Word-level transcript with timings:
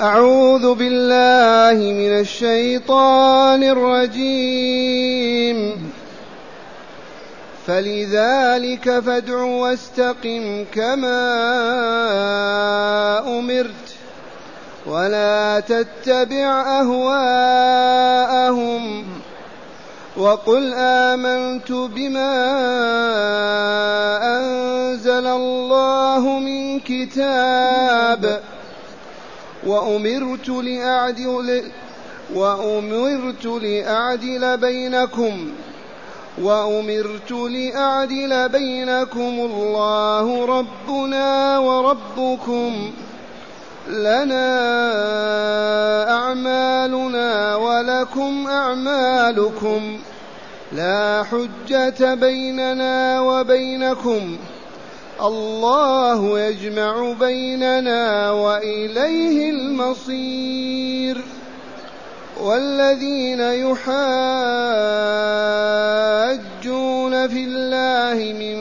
أعوذ 0.00 0.74
بالله 0.74 1.92
من 1.92 2.20
الشيطان 2.20 3.62
الرجيم. 3.62 5.12
فلذلك 7.66 9.00
فادع 9.00 9.42
واستقم 9.42 10.64
كما 10.74 11.18
أمرت 13.38 13.94
ولا 14.86 15.60
تتبع 15.60 16.80
أهواءهم 16.80 18.04
وقل 20.16 20.74
آمنت 20.74 21.72
بما 21.72 22.34
أنزل 24.38 25.26
الله 25.26 26.38
من 26.38 26.80
كتاب. 26.80 28.40
وأمرت 29.66 30.48
لأعدل 30.48 31.62
وأمرت 32.34 33.44
لأعدل 33.46 34.56
بينكم 34.56 35.52
وأمرت 36.42 37.30
لأعدل 37.30 38.48
بينكم 38.48 39.34
الله 39.40 40.46
ربنا 40.46 41.58
وربكم 41.58 42.92
لنا 43.88 44.50
أعمالنا 46.10 47.56
ولكم 47.56 48.46
أعمالكم 48.48 49.98
لا 50.72 51.24
حجة 51.30 52.14
بيننا 52.14 53.20
وبينكم 53.20 54.36
الله 55.22 56.40
يجمع 56.40 57.12
بيننا 57.20 58.30
وإليه 58.30 59.50
المصير. 59.50 61.24
والذين 62.40 63.40
يحاجون 63.40 63.84
في 67.28 67.44
الله 67.44 68.32
من 68.32 68.56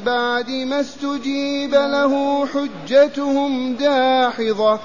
بعد 0.00 0.50
ما 0.50 0.80
استجيب 0.80 1.74
له 1.74 2.46
حجتهم 2.46 3.74
داحضة 3.74 4.78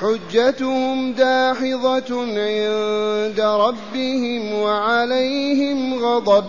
حجتهم 0.00 1.12
داحضة 1.12 2.20
عند 2.20 3.40
ربهم 3.40 4.54
وعليهم 4.54 6.04
غضب. 6.04 6.44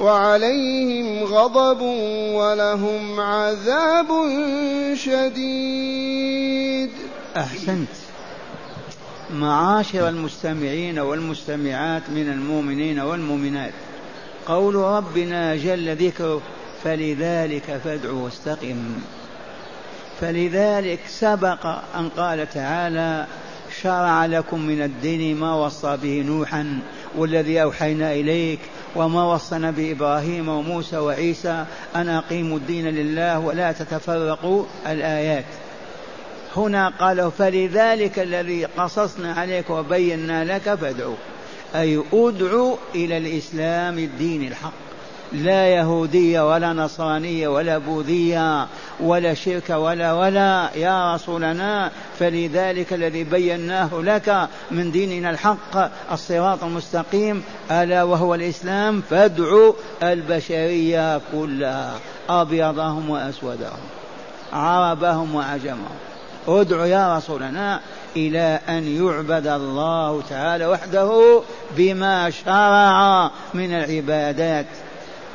وعليهم 0.00 1.24
غضب 1.24 1.80
ولهم 2.34 3.20
عذاب 3.20 4.06
شديد. 4.94 6.90
أحسنت. 7.36 7.88
معاشر 9.34 10.08
المستمعين 10.08 10.98
والمستمعات 10.98 12.02
من 12.10 12.28
المؤمنين 12.28 13.00
والمؤمنات 13.00 13.72
قول 14.46 14.74
ربنا 14.74 15.56
جل 15.56 15.96
ذكره 15.96 16.42
فلذلك 16.84 17.80
فادع 17.84 18.10
واستقم. 18.10 18.94
فلذلك 20.20 21.00
سبق 21.08 21.66
أن 21.96 22.08
قال 22.16 22.50
تعالى 22.50 23.26
شرع 23.82 24.26
لكم 24.26 24.60
من 24.60 24.82
الدين 24.82 25.36
ما 25.36 25.54
وصى 25.54 25.96
به 25.96 26.22
نوحا 26.26 26.78
والذي 27.16 27.62
أوحينا 27.62 28.12
إليك 28.12 28.58
وما 28.96 29.34
وصنا 29.34 29.70
بإبراهيم 29.70 30.48
وموسى 30.48 30.98
وعيسى 30.98 31.64
أن 31.96 32.08
أقيموا 32.08 32.58
الدين 32.58 32.86
لله 32.86 33.38
ولا 33.38 33.72
تتفرقوا 33.72 34.64
الآيات. 34.86 35.44
هنا 36.56 36.88
قالوا 36.88 37.30
فلذلك 37.30 38.18
الذي 38.18 38.64
قصصنا 38.64 39.32
عليك 39.32 39.70
وبينا 39.70 40.44
لك 40.44 40.74
فادعو. 40.74 41.14
أي 41.74 42.02
ادعو 42.12 42.78
إلى 42.94 43.16
الإسلام 43.16 43.98
الدين 43.98 44.46
الحق. 44.46 44.79
لا 45.32 45.66
يهودية 45.66 46.50
ولا 46.50 46.72
نصرانية 46.72 47.48
ولا 47.48 47.78
بوذية 47.78 48.66
ولا 49.00 49.34
شرك 49.34 49.70
ولا 49.70 50.12
ولا. 50.12 50.70
يا 50.76 51.14
رسولنا 51.14 51.90
فلذلك 52.18 52.92
الذي 52.92 53.24
بيناه 53.24 53.90
لك 53.92 54.48
من 54.70 54.90
ديننا 54.90 55.30
الحق 55.30 55.90
الصراط 56.12 56.64
المستقيم 56.64 57.42
ألا 57.70 58.02
وهو 58.02 58.34
الإسلام. 58.34 59.02
فادعو 59.10 59.74
البشرية 60.02 61.20
كلها 61.32 61.92
أبيضهم 62.28 63.10
وأسودهم 63.10 63.80
عربهم 64.52 65.34
وعجمهم 65.34 65.98
ادع 66.48 66.86
يا 66.86 67.16
رسولنا 67.16 67.80
إلى 68.16 68.60
أن 68.68 69.04
يعبد 69.04 69.46
الله 69.46 70.22
تعالى 70.30 70.66
وحده 70.66 71.40
بما 71.76 72.30
شرع 72.30 73.30
من 73.54 73.72
العبادات. 73.72 74.66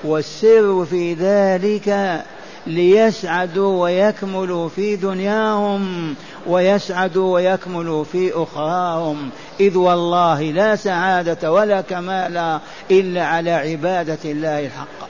والسر 0.05 0.85
في 0.85 1.13
ذلك 1.13 2.21
ليسعدوا 2.67 3.83
ويكملوا 3.83 4.69
في 4.69 4.95
دنياهم 4.95 6.15
ويسعدوا 6.47 7.33
ويكملوا 7.33 8.03
في 8.03 8.31
أخراهم. 8.33 9.29
إذ 9.59 9.77
والله 9.77 10.41
لا 10.41 10.75
سعادة 10.75 11.51
ولا 11.51 11.81
كمال 11.81 12.59
إلا 12.91 13.25
على 13.25 13.51
عبادة 13.51 14.19
الله 14.25 14.65
الحق. 14.65 15.09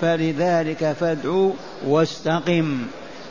فلذلك 0.00 0.96
فادعوا 1.00 1.52
واستقم. 1.86 2.78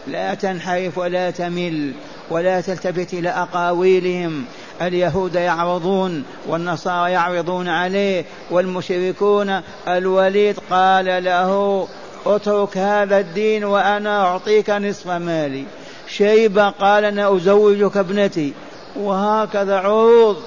لا 0.08 0.34
تنحرف 0.34 0.98
ولا 0.98 1.32
تمل 1.32 1.94
ولا 2.30 2.62
تلتفت 2.62 3.14
إلى 3.14 3.30
أقاويلهم. 3.30 4.46
اليهود 4.82 5.36
يعرضون 5.36 6.24
والنصارى 6.48 7.12
يعرضون 7.12 7.68
عليه 7.68 8.26
والمشركون 8.52 9.62
الوليد 9.88 10.60
قال 10.70 11.24
له 11.24 11.88
اترك 12.26 12.78
هذا 12.78 13.20
الدين 13.20 13.64
وأنا 13.64 14.26
أعطيك 14.26 14.70
نصف 14.70 15.08
مالي. 15.08 15.64
شيبة 16.08 16.70
قال 16.70 17.06
أنا 17.06 17.36
أزوجك 17.36 17.98
ابنتي. 17.98 18.54
وهكذا 18.96 19.78
عروض 19.78 20.38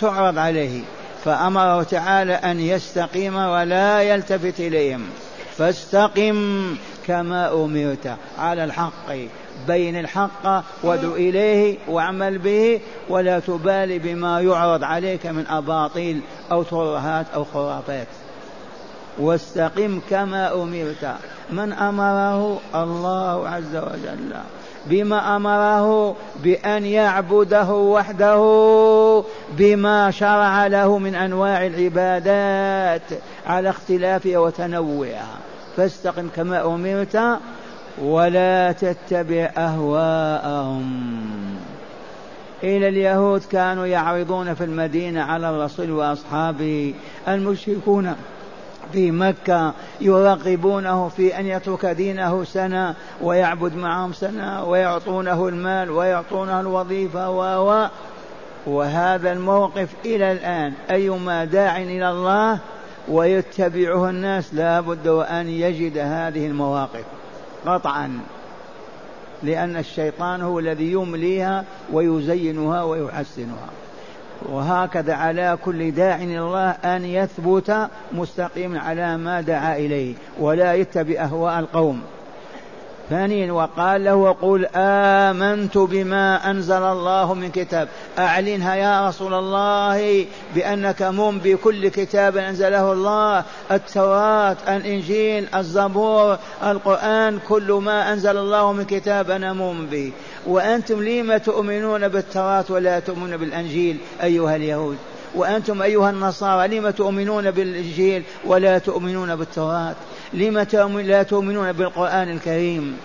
تعرض 0.00 0.38
عليه. 0.38 0.80
فأمره 1.24 1.82
تعالى 1.82 2.34
أن 2.34 2.60
يستقيم 2.60 3.36
ولا 3.36 4.02
يلتفت 4.02 4.60
إليهم. 4.60 5.06
فاستقم 5.56 6.76
كما 7.06 7.52
أمرت 7.52 8.16
على 8.38 8.64
الحق. 8.64 9.12
بين 9.68 10.00
الحق 10.00 10.64
وادع 10.82 11.08
إليه 11.08 11.78
واعمل 11.88 12.38
به 12.38 12.80
ولا 13.08 13.38
تبالي 13.38 13.98
بما 13.98 14.40
يعرض 14.40 14.84
عليك 14.84 15.26
من 15.26 15.46
أباطيل 15.46 16.20
أو 16.52 16.62
ترهات 16.62 17.26
أو 17.34 17.44
خرافات. 17.44 18.06
واستقم 19.18 20.00
كما 20.10 20.54
أمرت. 20.54 21.14
من 21.50 21.72
أمره؟ 21.72 22.60
الله 22.74 23.48
عز 23.48 23.76
وجل. 23.76 24.36
بما 24.86 25.36
أمره 25.36 26.16
بأن 26.42 26.86
يعبده 26.86 27.70
وحده 27.70 29.24
بما 29.52 30.10
شرع 30.10 30.66
له 30.66 30.98
من 30.98 31.14
أنواع 31.14 31.66
العبادات 31.66 33.20
على 33.46 33.70
اختلافها 33.70 34.38
وتنوعها 34.38 35.36
فاستقم 35.76 36.28
كما 36.36 36.66
أمرت. 36.66 37.38
ولا 38.02 38.72
تتبع 38.72 39.50
أهواءهم. 39.58 40.86
إلى 42.62 42.88
اليهود 42.88 43.42
كانوا 43.44 43.86
يعرضون 43.86 44.54
في 44.54 44.64
المدينة 44.64 45.22
على 45.22 45.50
الرسول 45.50 45.90
وأصحابه. 45.90 46.94
المشركون 47.28 48.14
في 48.92 49.10
مكة 49.10 49.72
يرغبونه 50.00 51.08
في 51.08 51.38
أن 51.38 51.46
يترك 51.46 51.86
دينه 51.86 52.44
سنة 52.44 52.94
ويعبد 53.22 53.76
معهم 53.76 54.12
سنة 54.12 54.64
ويعطونه 54.64 55.48
المال 55.48 55.90
ويعطونه 55.90 56.60
الوظيفة 56.60 57.30
و 57.30 57.88
وهذا 58.66 59.32
الموقف 59.32 59.88
إلى 60.04 60.32
الآن. 60.32 60.72
أيما 60.90 61.44
داع 61.44 61.76
إلى 61.76 62.10
الله 62.10 62.58
ويتبعه 63.08 64.10
الناس 64.10 64.54
لا 64.54 64.80
بد 64.80 65.08
وأن 65.08 65.48
يجد 65.48 65.98
هذه 65.98 66.46
المواقف. 66.46 67.04
قطعا 67.66 68.20
لأن 69.42 69.76
الشيطان 69.76 70.40
هو 70.40 70.58
الذي 70.58 70.92
يمليها 70.92 71.64
ويزينها 71.92 72.82
ويحسنها. 72.82 73.68
وهكذا 74.42 75.14
على 75.14 75.58
كل 75.64 75.90
داع 75.90 76.16
إلى 76.16 76.38
الله 76.38 76.70
أن 76.70 77.04
يثبت 77.04 77.88
مستقيما 78.12 78.80
على 78.80 79.16
ما 79.16 79.40
دعا 79.40 79.76
إليه 79.76 80.14
ولا 80.40 80.74
يتبع 80.74 81.20
أهواء 81.20 81.58
القوم. 81.58 82.02
ثانيا 83.10 83.52
وقال 83.52 84.04
له 84.04 84.14
وقل 84.14 84.66
آمنت 84.74 85.78
بما 85.78 86.50
أنزل 86.50 86.82
الله 86.82 87.34
من 87.34 87.50
كتاب. 87.50 87.88
أعلنها 88.18 88.74
يا 88.74 89.08
رسول 89.08 89.34
الله 89.34 90.26
بأنك 90.54 91.02
مؤمن 91.02 91.38
بكل 91.38 91.88
كتاب 91.88 92.36
أنزله 92.36 92.92
الله. 92.92 93.44
التوراة 93.70 94.56
الإنجيل 94.68 95.46
الزبور 95.54 96.38
القرآن 96.62 97.38
كل 97.48 97.72
ما 97.72 98.12
أنزل 98.12 98.36
الله 98.36 98.72
من 98.72 98.84
كتاب 98.84 99.30
أنا 99.30 99.52
مؤمن 99.52 99.86
به. 99.86 100.12
وأنتم 100.46 101.02
لم 101.02 101.36
تؤمنون 101.36 102.08
بالتوراة 102.08 102.64
ولا 102.68 103.00
تؤمنون 103.00 103.36
بالأنجيل 103.36 103.96
أيها 104.22 104.56
اليهود؟ 104.56 104.96
وأنتم 105.34 105.82
أيها 105.82 106.10
النصارى 106.10 106.78
لم 106.78 106.90
تؤمنون 106.90 107.50
بالإنجيل 107.50 108.22
ولا 108.44 108.78
تؤمنون 108.78 109.36
بالتوراة؟ 109.36 109.94
لم 110.32 110.58
لا 110.98 111.22
تؤمنون 111.22 111.72
بالقرآن 111.72 112.30
الكريم. 112.30 112.96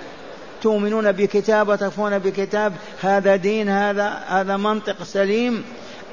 تؤمنون 0.61 1.11
بكتاب 1.11 1.69
وتكفرون 1.69 2.19
بكتاب. 2.19 2.73
هذا 3.01 3.35
دين 3.35 3.69
هذا 3.69 4.07
هذا 4.27 4.57
منطق 4.57 5.03
سليم. 5.03 5.63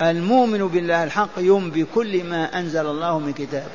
المؤمن 0.02 0.68
بالله 0.68 1.04
الحق 1.04 1.28
يؤمن 1.38 1.70
بكل 1.70 2.24
ما 2.24 2.58
أنزل 2.58 2.86
الله 2.86 3.18
من 3.18 3.32
كتاب. 3.32 3.66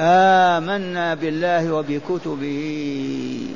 آمنا 0.00 1.14
بالله 1.14 1.72
وبكتبه. 1.72 3.46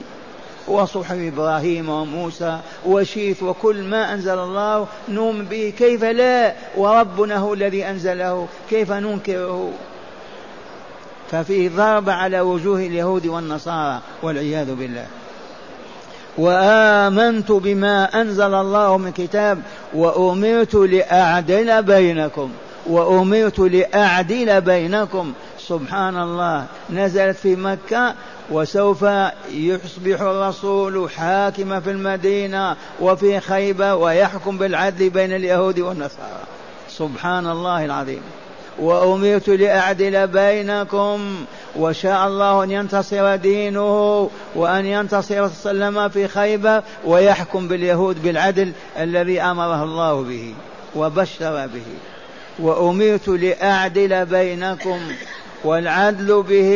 وصحف 0.69 1.13
إبراهيم 1.13 1.89
وموسى 1.89 2.59
وشيث 2.87 3.43
وكل 3.43 3.83
ما 3.83 4.15
أنزل 4.15 4.39
الله. 4.39 4.87
نؤمن 5.09 5.45
به 5.45 5.73
كيف 5.79 6.05
لا؟ 6.05 6.55
وربنا 6.77 7.37
هو 7.37 7.55
الذي 7.55 7.85
أنزله. 7.85 8.49
كيف 8.71 8.93
ننكره؟ 8.93 9.71
ففيه 11.31 11.69
ضرب 11.69 12.11
على 12.11 12.41
وجوه 12.41 12.79
اليهود 12.79 13.27
والنصارى 13.27 14.01
والعياذ 14.23 14.75
بالله. 14.75 15.07
وآمنت 16.39 17.53
بما 17.53 18.21
أنزل 18.21 18.55
الله 18.55 18.97
من 18.99 19.13
كتاب 19.13 19.63
وأمرت 19.95 20.75
لأعدل 20.75 21.83
بينكم 21.83 22.51
وأمرت 22.87 23.59
لأعدل 23.59 24.61
بينكم. 24.61 25.33
سبحان 25.59 26.23
الله 26.23 26.67
نزلت 26.91 27.37
في 27.37 27.57
مكة 27.57 28.15
وسوف 28.51 29.05
يصبح 29.53 30.21
الرسول 30.21 31.11
حاكما 31.11 31.81
في 31.81 31.91
المدينة 31.91 32.77
وفي 33.01 33.41
خيبة 33.41 33.95
ويحكم 33.95 34.59
بالعدل 34.59 35.11
بين 35.11 35.33
اليهود 35.33 35.79
والنصارى. 35.81 36.43
سبحان 36.89 37.47
الله 37.47 37.85
العظيم. 37.85 38.23
وأمرت 38.79 39.49
لأعدل 39.49 40.27
بينكم 40.27 41.45
وشاء 41.77 42.27
الله 42.27 42.65
أن 42.65 42.71
ينتصر 42.71 43.37
دينه 43.37 44.31
وأن 44.55 44.87
ينتصر 44.87 45.49
سلم 45.49 46.09
في 46.09 46.29
خيبة 46.29 46.83
ويحكم 47.05 47.69
باليهود 47.69 48.23
بالعدل 48.23 48.73
الذي 48.99 49.41
أمره 49.41 49.83
الله 49.83 50.23
به 50.23 50.55
وبشر 50.97 51.67
به. 51.67 51.83
وأمرت 52.59 53.29
لأعدل 53.29 54.27
بينكم 54.27 55.01
والعدل 55.65 56.43
به 56.43 56.73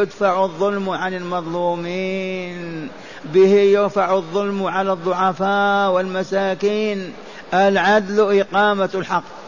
يدفع 0.00 0.44
الظلم 0.44 0.90
عن 0.90 1.14
المظلومين 1.14 2.88
به 3.24 3.48
يرفع 3.48 4.14
الظلم 4.16 4.64
على 4.64 4.92
الضعفاء 4.92 5.90
والمساكين. 5.90 7.12
العدل 7.54 8.40
إقامة 8.40 8.90
الحق. 8.94 9.43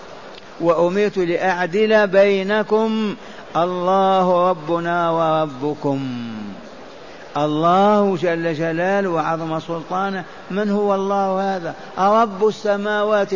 وأمرت 0.61 1.19
لأعدل 1.19 2.07
بينكم 2.07 3.17
الله 3.57 4.51
ربنا 4.51 5.11
وربكم. 5.11 6.09
الله 7.37 8.17
جل 8.17 8.55
جلاله 8.55 9.09
وعظم 9.09 9.61
سلطانه. 9.61 10.25
من 10.51 10.71
هو 10.71 10.95
الله 10.95 11.57
هذا؟ 11.57 11.75
رب 11.99 12.49
السماوات 12.49 13.29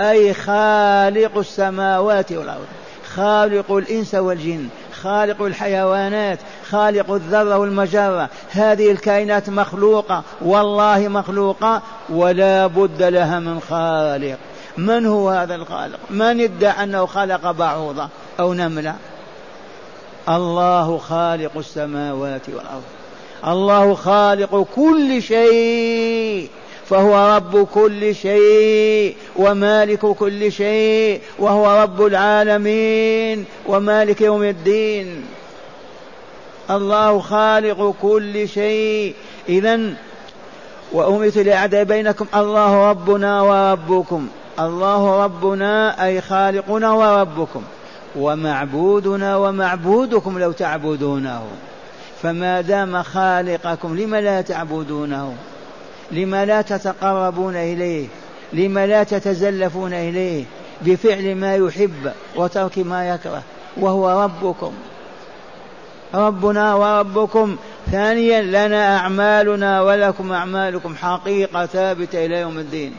أي 0.00 0.34
خالق 0.34 1.38
السماوات 1.38 2.32
والأرض. 2.32 2.66
خالق 3.14 3.72
الإنس 3.72 4.14
والجن. 4.14 4.68
خالق 5.02 5.42
الحيوانات. 5.42 6.38
خالق 6.70 7.12
الذرة 7.12 7.58
والمجرة. 7.58 8.28
هذه 8.50 8.90
الكائنات 8.92 9.50
مخلوقة. 9.50 10.22
والله 10.40 11.08
مخلوقة. 11.08 11.82
ولا 12.10 12.66
بد 12.66 13.02
لها 13.02 13.38
من 13.38 13.60
خالق. 13.60 14.38
من 14.76 15.06
هو 15.06 15.30
هذا 15.30 15.54
الخالق؟ 15.54 15.98
من 16.10 16.40
ادعى 16.40 16.84
أنه 16.84 17.06
خلق 17.06 17.50
بعوضة 17.50 18.08
أو 18.40 18.54
نملة؟ 18.54 18.94
الله 20.28 20.98
خالق 20.98 21.50
السماوات 21.56 22.48
والأرض. 22.48 22.82
الله 23.46 23.94
خالق 23.94 24.66
كل 24.76 25.22
شيء 25.22 26.48
فهو 26.88 27.36
رب 27.36 27.66
كل 27.74 28.14
شيء 28.14 29.16
ومالك 29.36 30.06
كل 30.06 30.52
شيء 30.52 31.20
وهو 31.38 31.82
رب 31.82 32.06
العالمين 32.06 33.44
ومالك 33.66 34.20
يوم 34.20 34.42
الدين. 34.42 35.24
الله 36.70 37.18
خالق 37.18 37.94
كل 38.02 38.48
شيء. 38.48 39.14
إذا 39.48 39.80
وأمرت 40.92 41.38
لأعداء 41.38 41.84
بينكم 41.84 42.26
الله 42.34 42.90
ربنا 42.90 43.42
وربكم. 43.42 44.28
الله 44.60 45.24
ربنا 45.24 46.04
أي 46.04 46.20
خالقنا 46.20 46.92
وربكم 46.92 47.62
ومعبودنا 48.16 49.36
ومعبودكم 49.36 50.38
لو 50.38 50.52
تعبدونه 50.52 51.42
فما 52.22 52.60
دام 52.60 53.02
خالقكم 53.02 53.96
لم 53.96 54.14
لا 54.14 54.40
تعبدونه 54.40 55.34
لم 56.12 56.34
لا 56.34 56.62
تتقربون 56.62 57.56
إليه 57.56 58.06
لم 58.52 58.78
لا 58.78 59.02
تتزلفون 59.02 59.92
إليه 59.92 60.44
بفعل 60.82 61.34
ما 61.34 61.56
يحب 61.56 62.12
وترك 62.36 62.78
ما 62.78 63.08
يكره 63.08 63.42
وهو 63.76 64.22
ربكم 64.24 64.72
ربنا 66.14 66.74
وربكم 66.74 67.56
ثانيا 67.92 68.42
لنا 68.42 68.96
أعمالنا 68.96 69.82
ولكم 69.82 70.32
أعمالكم 70.32 70.96
حقيقة 70.96 71.66
ثابتة 71.66 72.26
إلى 72.26 72.40
يوم 72.40 72.58
الدين 72.58 72.92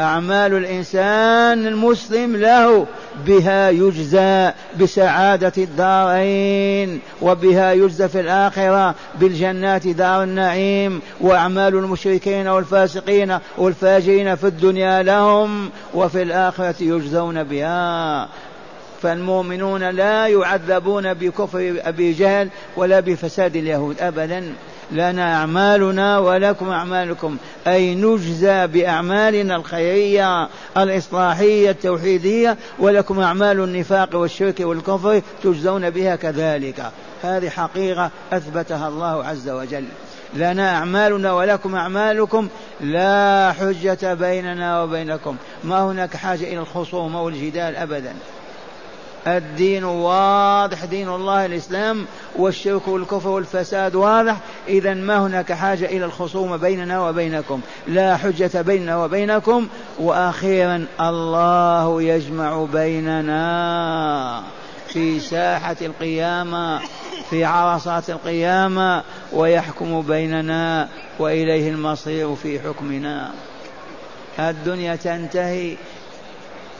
أعمال 0.00 0.54
الإنسان 0.54 1.66
المسلم 1.66 2.36
له 2.36 2.86
بها 3.26 3.70
يجزى 3.70 4.52
بسعادة 4.80 5.52
الدارين 5.58 7.00
وبها 7.22 7.72
يجزى 7.72 8.08
في 8.08 8.20
الآخرة 8.20 8.94
بالجنات 9.20 9.86
دار 9.88 10.22
النعيم 10.22 11.00
وأعمال 11.20 11.74
المشركين 11.74 12.48
والفاسقين 12.48 13.38
والفاجرين 13.58 14.36
في 14.36 14.46
الدنيا 14.46 15.02
لهم 15.02 15.70
وفي 15.94 16.22
الآخرة 16.22 16.74
يجزون 16.80 17.42
بها. 17.42 18.28
فالمؤمنون 19.02 19.90
لا 19.90 20.26
يعذبون 20.26 21.14
بكفر 21.14 21.74
أبي 21.84 22.12
جهل 22.12 22.48
ولا 22.76 23.00
بفساد 23.00 23.56
اليهود 23.56 24.00
أبدا. 24.00 24.54
لنا 24.92 25.34
أعمالنا 25.34 26.18
ولكم 26.18 26.70
أعمالكم. 26.70 27.36
أي 27.66 27.94
نجزى 27.94 28.66
بأعمالنا 28.66 29.56
الخيرية 29.56 30.48
الإصلاحية 30.76 31.70
التوحيدية 31.70 32.56
ولكم 32.78 33.20
أعمال 33.20 33.60
النفاق 33.60 34.14
والشرك 34.14 34.60
والكفر 34.60 35.22
تجزون 35.42 35.90
بها 35.90 36.16
كذلك. 36.16 36.92
هذه 37.22 37.48
حقيقة 37.48 38.10
أثبتها 38.32 38.88
الله 38.88 39.24
عز 39.24 39.48
وجل. 39.48 39.84
لنا 40.34 40.76
أعمالنا 40.76 41.32
ولكم 41.32 41.74
أعمالكم 41.74 42.48
لا 42.80 43.52
حجة 43.52 44.14
بيننا 44.14 44.82
وبينكم. 44.82 45.36
ما 45.64 45.84
هناك 45.84 46.16
حاجة 46.16 46.44
إلى 46.44 46.58
الخصومة 46.58 47.22
والجدال 47.22 47.76
أبدا. 47.76 48.14
الدين 49.26 49.84
واضح 49.84 50.84
دين 50.84 51.08
الله 51.08 51.46
الإسلام 51.46 52.06
والشرك 52.36 52.88
والكفر 52.88 53.28
والفساد 53.28 53.94
واضح. 53.94 54.36
إذا 54.68 54.94
ما 54.94 55.18
هناك 55.18 55.52
حاجة 55.52 55.84
إلى 55.84 56.04
الخصومة 56.04 56.56
بيننا 56.56 57.08
وبينكم؟ 57.08 57.60
لا 57.86 58.16
حجة 58.16 58.62
بيننا 58.62 59.04
وبينكم. 59.04 59.68
وأخيرا 59.98 60.86
الله 61.00 62.02
يجمع 62.02 62.64
بيننا 62.72 64.42
في 64.88 65.20
ساحة 65.20 65.76
القيامة 65.82 66.80
في 67.30 67.44
عرصات 67.44 68.10
القيامة 68.10 69.02
ويحكم 69.32 70.02
بيننا 70.02 70.88
وإليه 71.18 71.70
المصير 71.70 72.34
في 72.34 72.60
حكمنا. 72.60 73.30
الدنيا 74.38 74.96
تنتهي. 74.96 75.76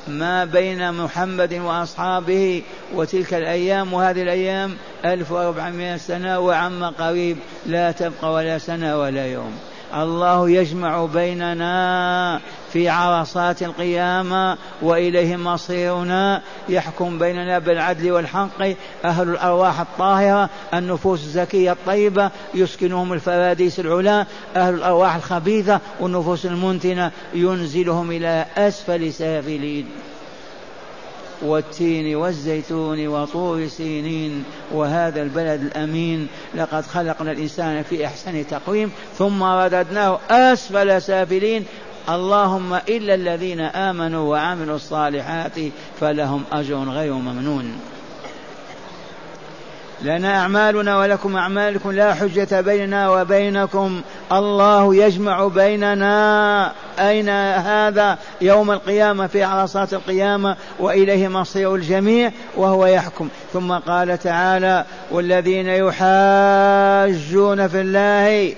ما 0.09 0.45
بين 0.45 0.93
محمد 0.93 1.55
وأصحابه 1.55 2.63
وتلك 2.95 3.35
الأيام 3.35 3.93
وهذه 3.93 4.23
الأيام 4.23 4.77
1400 5.05 5.97
سنة 5.97 6.39
وعما 6.39 6.89
قريب 6.89 7.37
لا 7.67 7.93
تبقى 7.93 8.33
ولا 8.33 8.59
سنة 8.59 9.01
ولا 9.01 9.27
يوم. 9.27 9.53
الله 9.95 10.51
يجمع 10.51 11.05
بيننا 11.05 12.41
في 12.73 12.89
عرصات 12.89 13.63
القيامة 13.63 14.59
وإليه 14.83 15.37
مصيرنا. 15.37 16.43
يحكم 16.69 17.19
بيننا 17.19 17.59
بالعدل 17.59 18.13
والحق. 18.13 18.63
أهل 19.05 19.29
الأرواح 19.29 19.81
الطاهرة 19.81 20.51
النفوس 20.75 21.21
الزكية 21.21 21.73
الطيبة 21.73 22.31
يسكنهم 22.55 23.13
الفراديس 23.13 23.81
العلا. 23.81 24.27
أهل 24.57 24.75
الأرواح 24.75 25.15
الخبيثة 25.15 25.81
والنفوس 26.01 26.47
المنتنة 26.47 27.11
ينزلهم 27.35 28.11
إلى 28.11 28.47
أسفل 28.57 29.13
سافلين. 29.13 29.89
والتين 31.43 32.17
والزيتون 32.17 33.07
وطور 33.07 33.67
سينين. 33.67 34.45
وهذا 34.73 35.23
البلد 35.23 35.61
الأمين. 35.61 36.29
لقد 36.55 36.87
خلقنا 36.87 37.33
الإنسان 37.33 37.83
في 37.83 38.07
أحسن 38.07 38.47
تقويم 38.47 38.93
ثم 39.19 39.43
رددناه 39.43 40.19
أسفل 40.31 41.03
سافلين. 41.03 41.65
اللهم 42.09 42.75
إلا 42.75 43.15
الذين 43.15 43.61
آمنوا 43.61 44.31
وعملوا 44.31 44.77
الصالحات 44.77 45.53
فلهم 46.01 46.45
أجر 46.53 46.77
غير 46.77 47.13
ممنون. 47.13 47.81
لنا 50.03 50.41
أعمالنا 50.41 50.99
ولكم 50.99 51.37
أعمالكم 51.37 51.93
لا 51.93 52.15
حجة 52.15 52.61
بيننا 52.61 53.11
وبينكم. 53.11 54.01
الله 54.33 54.95
يجمع 54.95 55.47
بيننا 55.47 56.73
أين 56.99 57.29
هذا 57.29 58.19
يوم 58.41 58.71
القيامة 58.71 59.27
في 59.27 59.45
عرصات 59.45 59.95
القيامة 59.95 60.57
وإليه 60.79 61.29
مصير 61.29 61.75
الجميع 61.75 62.33
وهو 62.57 62.87
يحكم. 62.87 63.29
ثم 63.53 63.73
قال 63.73 64.19
تعالى 64.19 64.85
والذين 65.11 65.67
يحاجون 65.67 67.69
في 67.69 67.81
الله 67.81 68.55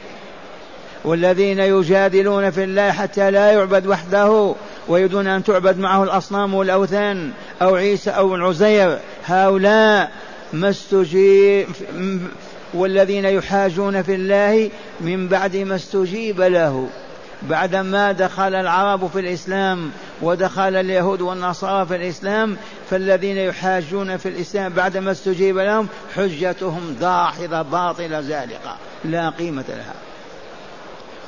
والذين 1.04 1.58
يجادلون 1.58 2.50
في 2.50 2.64
الله 2.64 2.92
حتى 2.92 3.30
لا 3.30 3.52
يعبد 3.52 3.86
وحده 3.86 4.54
ويريدون 4.88 5.26
أن 5.26 5.44
تعبد 5.44 5.78
معه 5.78 6.04
الأصنام 6.04 6.54
والأوثان 6.54 7.30
أو 7.62 7.74
عيسى 7.74 8.10
أو 8.10 8.34
العزير. 8.34 8.98
هؤلاء 9.26 10.12
ما 10.52 10.70
استجيب 10.70 11.66
والذين 12.74 13.24
يحاجون 13.24 14.02
في 14.02 14.14
الله 14.14 14.70
من 15.00 15.28
بعد 15.28 15.56
ما 15.56 15.74
استجيب 15.74 16.40
له. 16.40 16.88
بعدما 17.42 18.12
دخل 18.12 18.54
العرب 18.54 19.10
في 19.12 19.20
الإسلام 19.20 19.90
ودخل 20.22 20.76
اليهود 20.76 21.20
والنصارى 21.20 21.86
في 21.86 21.96
الإسلام 21.96 22.56
فالذين 22.90 23.36
يحاجون 23.36 24.16
في 24.16 24.28
الإسلام 24.28 24.72
بعدما 24.72 25.10
استجيب 25.10 25.58
لهم 25.58 25.88
حجتهم 26.16 26.96
داحضة 27.00 27.62
باطلة 27.62 28.20
زالقة. 28.20 28.76
لا 29.04 29.30
قيمة 29.30 29.64
لها. 29.68 29.94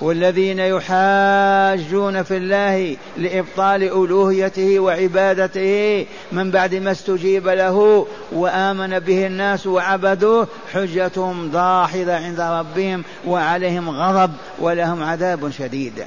والذين 0.01 0.59
يحاجون 0.59 2.23
في 2.23 2.37
الله 2.37 2.97
لإبطال 3.17 3.83
ألوهيته 3.83 4.81
وعبادته 4.81 6.07
من 6.33 6.51
بعد 6.51 6.75
ما 6.75 6.91
استجيب 6.91 7.49
له 7.49 8.07
وآمن 8.33 8.99
به 8.99 9.27
الناس 9.27 9.67
وعبدوه 9.67 10.49
حجتهم 10.73 11.51
ضاحضة 11.51 12.15
عند 12.15 12.41
ربهم 12.41 13.05
وعليهم 13.27 13.91
غضب 13.91 14.33
ولهم 14.59 15.03
عذاب 15.03 15.51
شديد. 15.51 16.05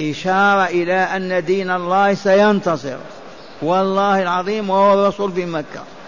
إشارة 0.00 0.64
إلى 0.64 0.94
أن 0.94 1.44
دين 1.44 1.70
الله 1.70 2.14
سينتصر. 2.14 2.96
والله 3.62 4.22
العظيم 4.22 4.70
وهو 4.70 4.94
الرسول 4.94 5.32
في 5.32 5.46
مكة. 5.46 5.99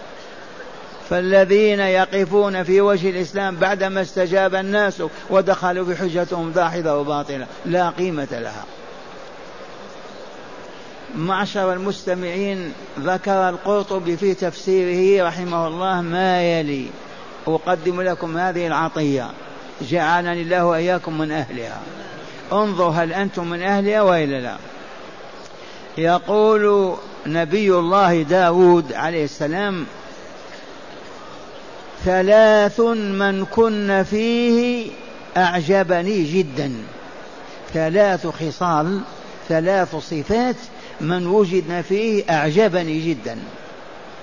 فالذين 1.09 1.79
يقفون 1.79 2.63
في 2.63 2.81
وجه 2.81 3.09
الإسلام 3.09 3.55
بعدما 3.55 4.01
استجاب 4.01 4.55
الناس 4.55 5.03
ودخلوا 5.29 5.85
بحجتهم 5.85 6.51
داحضة 6.51 6.97
وباطلة 6.97 7.47
لا 7.65 7.89
قيمة 7.89 8.27
لها. 8.31 8.65
معشر 11.15 11.73
المستمعين 11.73 12.73
ذكر 12.99 13.49
القرطبي 13.49 14.17
في 14.17 14.33
تفسيره 14.33 15.27
رحمه 15.27 15.67
الله 15.67 16.01
ما 16.01 16.43
يلي. 16.43 16.85
أقدم 17.47 18.01
لكم 18.01 18.37
هذه 18.37 18.67
العطية. 18.67 19.31
جعلني 19.81 20.41
الله 20.41 20.65
وإياكم 20.65 21.17
من 21.17 21.31
أهلها. 21.31 21.81
انظر 22.51 22.89
هل 22.89 23.13
أنتم 23.13 23.49
من 23.49 23.61
أهلها 23.61 24.01
وإلا 24.01 24.41
لا. 24.41 24.55
يقول 25.97 26.95
نبي 27.25 27.71
الله 27.71 28.21
داود 28.21 28.93
عليه 28.93 29.23
السلام 29.23 29.85
ثلاث 32.05 32.79
من 32.79 33.45
كن 33.45 34.03
فيه 34.09 34.91
أعجبني 35.37 36.23
جدا. 36.23 36.71
ثلاث 37.73 38.27
خصال 38.27 39.01
ثلاث 39.49 39.95
صفات 39.95 40.55
من 41.01 41.27
وجدنا 41.27 41.81
فيه 41.81 42.23
أعجبني 42.29 43.09
جدا. 43.09 43.37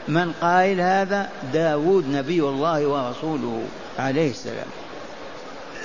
من 0.08 0.32
قائل 0.40 0.80
هذا؟ 0.80 1.28
داود 1.52 2.08
نبي 2.08 2.40
الله 2.40 2.86
ورسوله 2.86 3.62
عليه 3.98 4.30
السلام. 4.30 4.66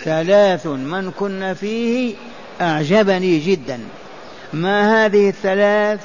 ثلاث 0.04 0.68
من 0.68 1.12
كن 1.20 1.54
فيه 1.54 2.16
أعجبني 2.62 3.40
جدا. 3.40 3.80
ما 4.54 5.06
هذه 5.06 5.30
الثلاث؟ 5.30 6.00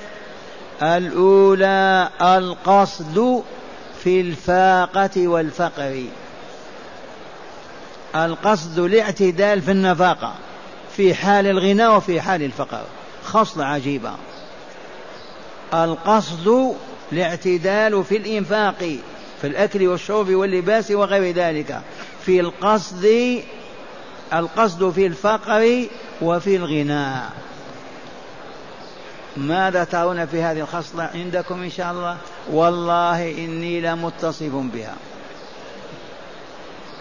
الأولى 0.82 2.08
القصد 2.22 3.42
في 4.04 4.20
الفاقة 4.20 5.28
والفقر. 5.28 6.04
القصد 8.14 8.78
الاعتدال 8.78 9.62
في 9.62 9.70
النفاقة 9.70 10.34
في 10.96 11.14
حال 11.14 11.46
الغنى 11.46 11.86
وفي 11.86 12.20
حال 12.20 12.42
الفقر. 12.42 12.82
خصلة 13.24 13.64
عجيبة 13.64 14.12
القصد 15.74 16.74
الاعتدال 17.12 18.04
في 18.04 18.16
الإنفاق 18.16 18.98
في 19.40 19.46
الأكل 19.46 19.88
والشرب 19.88 20.34
واللباس 20.34 20.90
وغير 20.90 21.34
ذلك. 21.34 21.80
في 22.26 22.40
القصد 22.40 23.40
القصد 24.32 24.90
في 24.90 25.06
الفقر 25.06 25.86
وفي 26.22 26.56
الغنى. 26.56 27.14
ماذا 29.36 29.84
ترون 29.84 30.26
في 30.26 30.42
هذه 30.42 30.60
الخصلة 30.60 31.10
عندكم 31.14 31.62
إن 31.62 31.70
شاء 31.70 31.92
الله؟ 31.92 32.16
والله 32.52 33.30
إني 33.30 33.80
لمتصف 33.80 34.50
بها. 34.52 34.94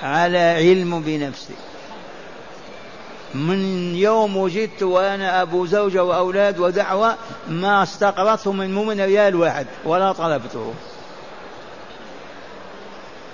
على 0.03 0.39
علم 0.39 1.01
بنفسي. 1.01 1.53
من 3.33 3.95
يوم 3.95 4.37
وجدت 4.37 4.83
وأنا 4.83 5.41
أبو 5.41 5.65
زوجة 5.65 6.03
وأولاد 6.03 6.59
ودعوة 6.59 7.15
ما 7.47 7.83
استقرضته 7.83 8.51
من 8.51 8.73
مؤمن 8.73 9.01
ريال 9.01 9.35
واحد 9.35 9.67
ولا 9.85 10.11
طلبته. 10.11 10.73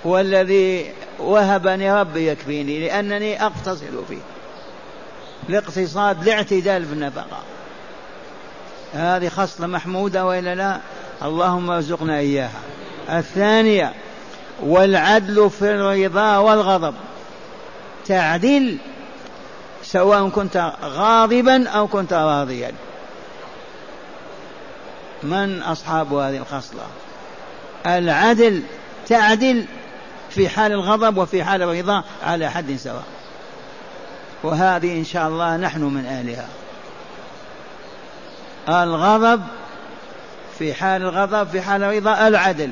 والذي 0.04 0.92
وهبني 1.18 2.00
ربي 2.00 2.28
يكفيني 2.28 2.86
لأنني 2.86 3.46
أقتصد 3.46 4.04
فيه. 4.08 4.18
الاقتصاد 5.48 6.22
الاعتدال 6.22 6.84
في 6.86 6.92
النفقة. 6.92 7.38
هذه 8.94 9.28
خصلة 9.28 9.66
محمودة 9.66 10.26
وإلا 10.26 10.54
لا؟ 10.54 10.80
اللهم 11.22 11.70
ارزقنا 11.70 12.18
إياها. 12.18 12.60
الثانية 13.10 13.92
والعدل 14.62 15.50
في 15.50 15.64
الرضا 15.64 16.38
والغضب. 16.38 16.94
تعدل 18.06 18.78
سواء 19.82 20.28
كنت 20.28 20.72
غاضبا 20.82 21.68
أو 21.68 21.86
كنت 21.86 22.12
راضيا. 22.12 22.72
من 25.22 25.62
أصحاب 25.62 26.14
هذه 26.14 26.36
الخصلة؟ 26.36 26.82
العدل 27.86 28.62
تعدل 29.08 29.64
في 30.30 30.48
حال 30.48 30.72
الغضب 30.72 31.16
وفي 31.16 31.44
حال 31.44 31.62
الرضا 31.62 32.04
على 32.22 32.50
حد 32.50 32.76
سواء. 32.76 33.04
وهذه 34.42 34.98
إن 34.98 35.04
شاء 35.04 35.28
الله 35.28 35.56
نحن 35.56 35.82
من 35.82 36.06
أهلها. 36.06 36.48
الغضب 38.68 39.42
في 40.58 40.74
حال 40.74 41.02
الغضب 41.02 41.48
في 41.48 41.60
حال 41.60 41.82
الرضا 41.82 42.28
العدل. 42.28 42.70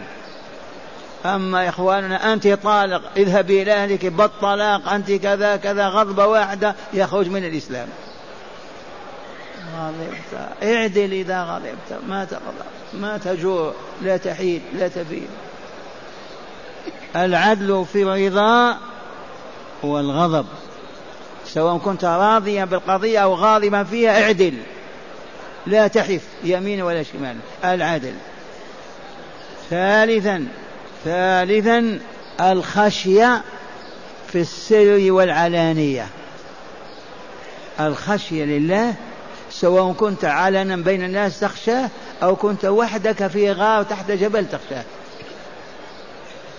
أما 1.26 1.69
إخواننا 1.69 2.33
أنت 2.33 2.49
طالق 2.49 3.03
اذهبي 3.17 3.62
إلى 3.62 3.73
أهلك 3.73 4.07
بالطلاق 4.07 4.88
أنت 4.88 5.12
كذا 5.12 5.57
كذا 5.57 5.88
غضبة 5.88 6.26
واحدة 6.26 6.75
يخرج 6.93 7.29
من 7.29 7.45
الإسلام. 7.45 7.88
غضبت. 9.76 10.49
اعدل 10.62 11.12
إذا 11.12 11.43
غضبت. 11.43 12.03
ما 12.09 12.25
تغضب. 12.25 13.00
ما 13.00 13.19
تجوع. 13.19 13.73
لا 14.03 14.17
تحيد 14.17 14.62
لا 14.79 14.88
تبين 14.88 15.29
العدل 17.17 17.85
في 17.93 18.03
الرضا 18.03 18.79
والغضب 19.83 20.47
سواء 21.47 21.79
كنت 21.79 22.05
راضيا 22.05 22.64
بالقضية 22.64 23.19
أو 23.19 23.35
غاضبا 23.35 23.83
فيها 23.83 24.23
اعدل. 24.23 24.55
لا 25.66 25.87
تحف 25.87 26.21
يمين 26.44 26.83
ولا 26.83 27.02
شمال 27.02 27.37
العدل. 27.64 28.14
ثالثا 29.71 30.47
ثالثا 31.04 31.99
الخشية 32.40 33.42
في 34.33 34.40
السر 34.40 35.12
والعلانية. 35.12 36.06
الخشية 37.80 38.44
لله 38.44 38.94
سواء 39.50 39.92
كنت 39.92 40.25
علنا 40.25 40.76
بين 40.76 41.04
الناس 41.04 41.40
تخشاه 41.40 41.90
أو 42.23 42.37
كنت 42.37 42.64
وحدك 42.64 43.26
في 43.26 43.52
غار 43.52 43.83
تحت 43.83 44.11
جبل 44.11 44.47
تخشاه 44.49 44.85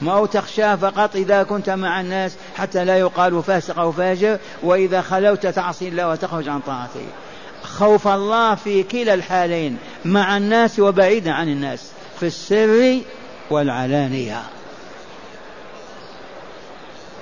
ما 0.01 0.13
هو 0.13 0.25
تخشاه 0.25 0.75
فقط 0.75 1.15
إذا 1.15 1.43
كنت 1.43 1.69
مع 1.69 2.01
الناس 2.01 2.35
حتى 2.57 2.85
لا 2.85 2.97
يقال 2.97 3.43
فاسق 3.43 3.79
أو 3.79 3.91
فاجر 3.91 4.37
وإذا 4.63 5.01
خلوت 5.01 5.47
تعصي 5.47 5.87
الله 5.87 6.09
وتخرج 6.09 6.49
عن 6.49 6.59
طاعته. 6.59 7.05
خوف 7.65 8.07
الله 8.07 8.55
في 8.55 8.83
كلا 8.83 9.13
الحالين 9.13 9.77
مع 10.05 10.37
الناس 10.37 10.79
وبعيدا 10.79 11.31
عن 11.31 11.49
الناس 11.49 11.91
في 12.19 12.25
السر 12.25 13.01
والعلانية. 13.49 14.41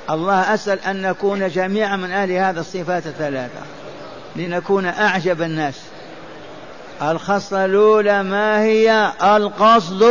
الله 0.10 0.54
أسأل 0.54 0.80
أن 0.80 1.02
نكون 1.02 1.48
جميعا 1.48 1.96
من 1.96 2.12
أهل 2.12 2.32
هذه 2.32 2.60
الصفات 2.60 3.08
الثلاثة 3.08 3.62
لنكون 4.36 4.86
أعجب 4.86 5.42
الناس. 5.42 5.76
الخصلة 7.02 7.66
الأولى 7.66 8.24
ما 8.24 8.62
هي؟ 8.62 9.12
القصد 9.24 10.04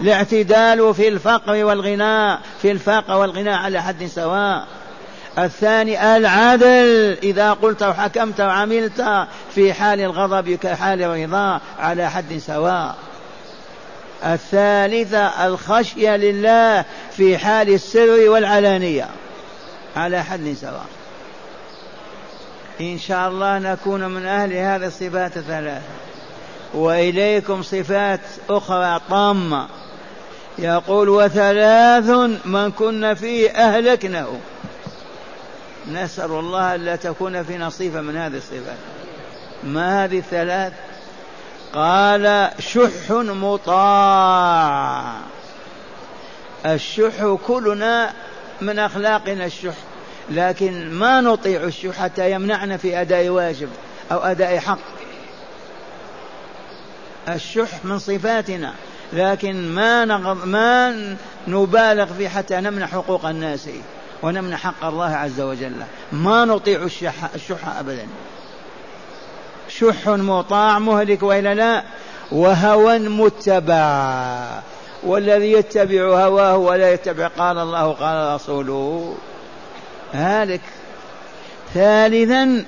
الاعتدال 0.00 0.94
في 0.94 1.08
الفقر 1.08 1.64
والغنى 1.64 2.38
في 2.62 2.70
الفقر 2.70 3.16
والغنى 3.16 3.50
على 3.50 3.82
حد 3.82 4.06
سواء. 4.06 4.66
الثاني 5.38 6.16
العدل. 6.16 7.18
إذا 7.22 7.52
قلت 7.52 7.82
وحكمت 7.82 8.40
وعملت 8.40 9.26
في 9.54 9.72
حال 9.72 10.00
الغضب 10.00 10.50
كحال 10.50 11.02
الرضا 11.02 11.60
على 11.78 12.10
حد 12.10 12.38
سواء. 12.38 12.96
الثالثة 14.24 15.46
الخشية 15.46 16.16
لله 16.16 16.84
في 17.16 17.38
حال 17.38 17.68
السر 17.68 18.28
والعلانية 18.28 19.08
على 19.96 20.24
حد 20.24 20.56
سواء. 20.60 20.86
إن 22.80 22.98
شاء 22.98 23.28
الله 23.28 23.58
نكون 23.58 24.06
من 24.06 24.26
أهل 24.26 24.52
هذه 24.52 24.86
الصفات 24.86 25.36
الثلاثة. 25.36 25.82
وإليكم 26.74 27.62
صفات 27.62 28.20
أخرى 28.50 29.00
طامة. 29.10 29.66
يقول 30.58 31.08
وثلاث 31.08 32.10
من 32.44 32.70
كن 32.70 33.14
فيه 33.14 33.50
أهلكناه 33.50 34.28
نسأل 35.92 36.30
الله 36.30 36.74
ألا 36.74 36.96
تكون 36.96 37.42
فينا 37.42 37.70
صفة 37.70 38.00
من 38.00 38.16
هذه 38.16 38.36
الصفات. 38.36 38.76
ما 39.64 40.04
هذه 40.04 40.18
الثلاث؟ 40.18 40.72
قال 41.72 42.50
شح 42.58 43.10
مطاع. 43.10 45.12
الشح 46.66 47.36
كلنا 47.46 48.12
من 48.60 48.78
أخلاقنا 48.78 49.44
الشح 49.44 49.74
لكن 50.30 50.90
ما 50.90 51.20
نطيع 51.20 51.64
الشح 51.64 51.98
حتى 51.98 52.32
يمنعنا 52.32 52.76
في 52.76 53.00
أداء 53.00 53.28
واجب 53.28 53.68
أو 54.12 54.18
أداء 54.18 54.58
حق. 54.58 54.78
الشح 57.28 57.84
من 57.84 57.98
صفاتنا 57.98 58.74
لكن 59.12 59.68
ما 59.68 60.04
ما 60.34 61.16
نبالغ 61.48 62.06
في 62.06 62.28
حتى 62.28 62.56
نمنع 62.56 62.86
حقوق 62.86 63.26
الناس. 63.26 63.68
ونمنع 64.22 64.56
حق 64.56 64.84
الله 64.84 65.16
عز 65.16 65.40
وجل. 65.40 65.72
ما 66.12 66.44
نطيع 66.44 66.82
الشح, 66.82 67.14
الشح 67.34 67.68
أبدا. 67.78 68.06
شح 69.68 70.08
مطاع 70.08 70.78
مهلك 70.78 71.22
وإلا 71.22 71.54
لا. 71.54 71.82
وهوى 72.32 72.98
متبع. 72.98 74.60
والذي 75.02 75.52
يتبع 75.52 76.02
هواه 76.02 76.56
ولا 76.56 76.92
يتبع. 76.92 77.26
قال 77.26 77.58
الله 77.58 77.92
قال 77.92 78.34
رسوله. 78.34 79.16
هالك. 80.12 80.60
ثالثا 81.74 82.64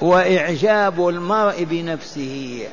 وإعجاب 0.00 1.08
المرء 1.08 1.64
بنفسه. 1.70 2.68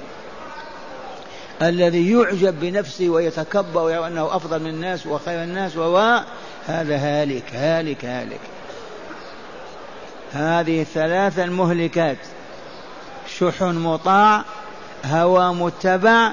الذي 1.61 2.11
يعجب 2.11 2.59
بنفسه 2.59 3.09
ويتكبر 3.09 3.81
ويرى 3.81 4.07
أنه 4.07 4.35
أفضل 4.35 4.59
من 4.59 4.69
الناس 4.69 5.07
وخير 5.07 5.43
الناس 5.43 5.77
وهو 5.77 6.23
هذا 6.67 6.97
هالك 6.97 7.55
هالك 7.55 8.05
هالك. 8.05 8.39
هذه 10.33 10.81
الثلاثة 10.81 11.43
المهلكات. 11.43 12.17
شح 13.39 13.63
مطاع 13.63 14.43
هوى 15.05 15.53
متبع 15.53 16.31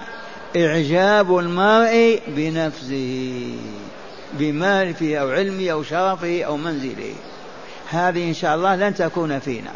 إعجاب 0.57 1.39
المرء 1.39 2.23
بنفسه 2.27 3.57
بماله 4.33 5.17
أو 5.17 5.31
علمه 5.31 5.71
أو 5.71 5.83
شرفه 5.83 6.43
أو 6.43 6.57
منزله. 6.57 7.15
هذه 7.91 8.29
إن 8.29 8.35
شاء 8.35 8.55
الله 8.55 8.77
لن 8.77 8.95
تكون 8.95 9.39
فينا. 9.39 9.73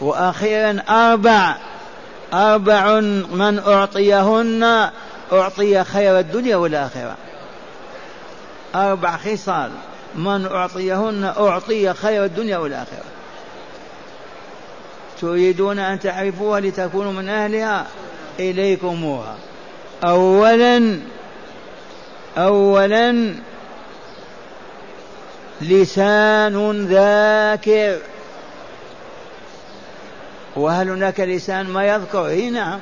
وأخيرا 0.00 0.82
أربع 0.88 1.56
أربع 2.34 3.00
من 3.30 3.58
أعطيهن 3.58 4.90
أعطي 5.32 5.84
خير 5.84 6.18
الدنيا 6.18 6.56
والآخرة. 6.56 7.16
أربع 8.74 9.16
خصال 9.16 9.70
من 10.14 10.46
أعطيهن 10.46 11.24
أعطي 11.24 11.92
خير 11.92 12.24
الدنيا 12.24 12.58
والآخرة. 12.58 13.04
تريدون 15.20 15.78
أن 15.78 16.00
تعرفوها 16.00 16.60
لتكونوا 16.60 17.12
من 17.12 17.28
أهلها؟ 17.28 17.86
إليكموها. 18.40 19.36
أولا 20.04 21.00
أولا 22.38 23.34
لسان 25.60 26.86
ذاكر. 26.86 27.98
وهل 30.56 30.90
هناك 30.90 31.20
لسان 31.20 31.66
ما 31.66 31.84
يذكر؟ 31.84 32.26
إي 32.26 32.50
نعم. 32.50 32.78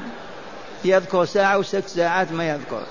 يذكر 0.85 1.25
ساعة 1.25 1.59
وست 1.59 1.89
ساعات 1.89 2.33
ما 2.33 2.49
يذكر. 2.49 2.83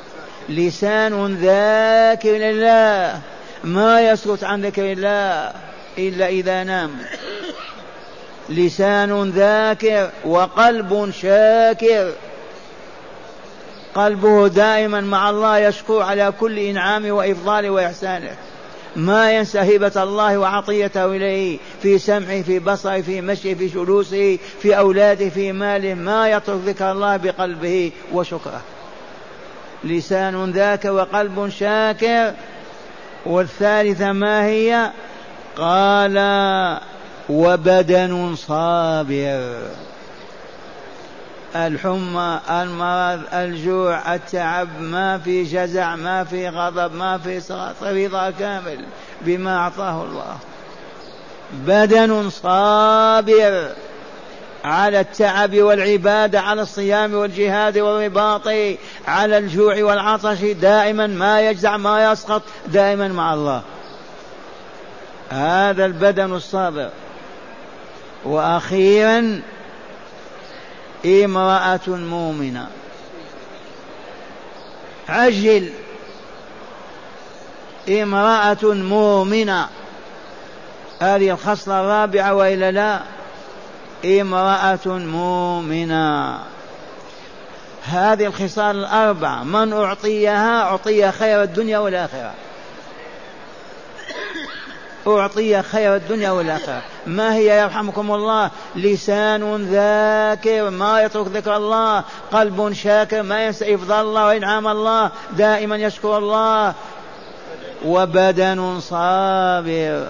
لسان 0.49 1.35
ذاكر 1.35 2.29
لله. 2.29 3.19
ما 3.63 4.01
يسكت 4.01 4.43
عن 4.43 4.65
ذكر 4.65 4.91
الله 4.91 5.51
إلا 5.97 6.27
إذا 6.27 6.63
نام. 6.63 6.91
لسان 8.49 9.29
ذاكر 9.29 10.09
وقلب 10.25 11.11
شاكر. 11.21 12.11
قلبه 13.95 14.47
دائما 14.47 15.01
مع 15.01 15.29
الله 15.29 15.57
يشكو 15.57 16.01
على 16.01 16.33
كل 16.39 16.59
إنعام 16.59 17.11
وإفضال 17.11 17.69
وإحسانه. 17.69 18.35
ما 18.95 19.31
ينسى 19.31 19.59
هبة 19.59 20.03
الله 20.03 20.37
وعطيته 20.37 21.05
إليه 21.05 21.57
في 21.81 21.99
سمعه 21.99 22.41
في 22.41 22.59
بصره 22.59 23.01
في 23.01 23.21
مشيه 23.21 23.55
في 23.55 23.67
جلوسه 23.67 24.39
في 24.61 24.77
أولاده 24.77 25.29
في 25.29 25.51
ماله. 25.51 25.93
ما 25.93 26.29
يترك 26.29 26.59
ذكر 26.65 26.91
الله 26.91 27.17
بقلبه 27.17 27.91
وشكره. 28.13 28.61
لسان 29.83 30.51
ذاك 30.51 30.85
وقلب 30.85 31.49
شاكر. 31.49 32.33
والثالثة 33.25 34.11
ما 34.11 34.45
هي؟ 34.45 34.91
قال 35.57 36.17
وبدن 37.29 38.35
صابر. 38.35 39.61
الحمى 41.55 42.39
المرض 42.49 43.21
الجوع 43.33 44.15
التعب 44.15 44.81
ما 44.81 45.17
في 45.17 45.43
جزع 45.43 45.95
ما 45.95 46.23
في 46.23 46.49
غضب 46.49 46.95
ما 46.95 47.17
في 47.17 47.41
رضا 47.81 48.31
كامل 48.39 48.85
بما 49.21 49.57
أعطاه 49.57 50.03
الله. 50.03 50.37
بدن 51.53 52.29
صابر 52.29 53.69
على 54.65 54.99
التعب 54.99 55.55
والعبادة 55.55 56.41
على 56.41 56.61
الصيام 56.61 57.13
والجهاد 57.13 57.77
والرباط 57.77 58.47
على 59.07 59.37
الجوع 59.37 59.83
والعطش. 59.83 60.41
دائما 60.41 61.07
ما 61.07 61.41
يجزع 61.41 61.77
ما 61.77 62.11
يسقط 62.11 62.41
دائما 62.67 63.07
مع 63.07 63.33
الله. 63.33 63.61
هذا 65.29 65.85
البدن 65.85 66.33
الصابر. 66.33 66.89
وأخيرا 68.25 69.41
امرأة 71.05 71.87
مؤمنة. 71.87 72.67
عجل. 75.09 75.69
امرأة 77.89 78.57
مؤمنة. 78.63 79.67
هذه 80.99 81.29
الخصلة 81.29 81.79
الرابعة 81.79 82.33
وإلا 82.33 82.71
لا؟ 82.71 82.99
امرأة 84.21 84.87
مؤمنة. 84.87 86.39
هذه 87.83 88.25
الخصال 88.25 88.75
الأربعة. 88.75 89.43
من 89.43 89.73
أعطيها 89.73 90.61
أعطي 90.61 91.11
خير 91.11 91.43
الدنيا 91.43 91.79
والآخرة. 91.79 92.33
أعطي 95.07 95.61
خير 95.61 95.95
الدنيا 95.95 96.31
والآخرة. 96.31 96.81
ما 97.07 97.35
هي 97.35 97.61
يرحمكم 97.63 98.11
الله؟ 98.11 98.51
لسان 98.75 99.55
ذاكر 99.55 100.69
ما 100.69 101.01
يترك 101.01 101.27
ذكر 101.27 101.55
الله. 101.55 102.03
قلب 102.31 102.73
شاكر 102.73 103.23
ما 103.23 103.45
ينسى 103.45 103.75
إفضال 103.75 104.05
الله 104.05 104.25
وإنعام 104.25 104.67
الله. 104.67 105.11
دائما 105.37 105.75
يشكر 105.75 106.17
الله. 106.17 106.73
وبدن 107.85 108.79
صابر. 108.79 110.07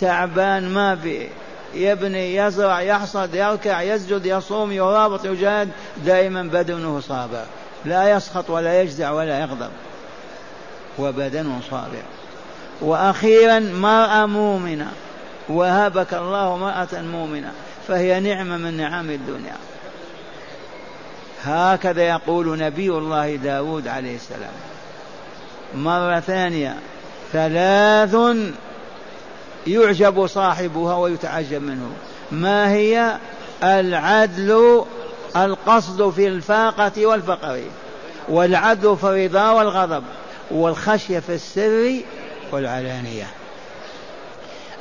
تعبان 0.00 0.68
ما 0.68 0.96
في. 0.96 1.28
يبني 1.74 2.36
يزرع 2.36 2.80
يحصد 2.80 3.34
يركع 3.34 3.82
يسجد 3.82 4.26
يصوم 4.26 4.72
يرابط 4.72 5.24
يجاهد. 5.24 5.68
دائما 5.96 6.42
بدنه 6.42 7.00
صابر. 7.00 7.44
لا 7.84 8.10
يسخط 8.10 8.50
ولا 8.50 8.82
يجزع 8.82 9.10
ولا 9.10 9.40
يغضب. 9.40 9.70
وبدن 10.98 11.60
صابر. 11.70 12.21
وأخيرا 12.82 13.58
مرأة 13.58 14.26
مؤمنة. 14.26 14.92
وهبك 15.48 16.14
الله 16.14 16.56
مرأة 16.56 17.02
مؤمنة. 17.02 17.52
فهي 17.88 18.20
نعمة 18.20 18.56
من 18.56 18.76
نعم 18.76 19.10
الدنيا. 19.10 19.56
هكذا 21.44 22.02
يقول 22.02 22.58
نبي 22.58 22.90
الله 22.90 23.36
داود 23.36 23.88
عليه 23.88 24.16
السلام. 24.16 24.52
مرة 25.74 26.20
ثانية. 26.20 26.76
ثلاث 27.32 28.16
يعجب 29.66 30.26
صاحبها 30.26 30.96
ويتعجب 30.96 31.62
منه. 31.62 31.90
ما 32.32 32.70
هي؟ 32.70 33.16
العدل 33.62 34.84
القصد 35.36 36.10
في 36.10 36.28
الفاقة 36.28 37.06
والفقر. 37.06 37.60
والعدل 38.28 38.96
في 38.96 39.04
الرضا 39.04 39.50
والغضب. 39.50 40.04
والخشية 40.50 41.18
في 41.18 41.34
السر 41.34 42.00
والعلانية 42.52 43.26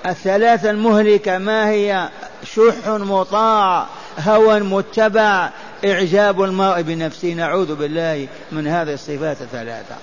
الثلاثة 0.06 0.70
المهلكة 0.70 1.38
ما 1.38 1.70
هي؟ 1.70 2.10
شح 2.44 2.88
مطاع 2.88 3.86
هوى 4.20 4.60
متبع 4.60 5.50
إعجاب 5.86 6.42
المرء 6.42 6.82
بنفسه. 6.82 7.34
نعوذ 7.34 7.76
بالله 7.76 8.28
من 8.52 8.68
هذه 8.68 8.94
الصفات 8.94 9.42
الثلاثة. 9.42 9.96